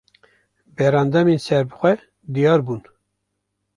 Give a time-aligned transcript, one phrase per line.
[0.77, 1.91] Berendamên serbixwe
[2.33, 2.81] diyar bûn